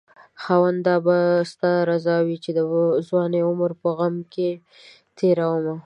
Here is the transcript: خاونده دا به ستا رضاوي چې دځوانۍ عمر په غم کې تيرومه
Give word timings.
خاونده 0.43 0.83
دا 0.87 0.95
به 1.05 1.17
ستا 1.51 1.71
رضاوي 1.91 2.35
چې 2.43 2.49
دځوانۍ 2.57 3.41
عمر 3.49 3.71
په 3.81 3.89
غم 3.97 4.15
کې 4.33 4.49
تيرومه 5.17 5.75